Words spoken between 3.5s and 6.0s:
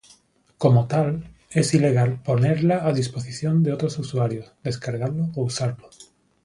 de otros usuarios, descargarlo o usarlo".